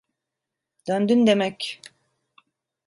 Döndün 0.87 1.27
demek. 1.27 1.81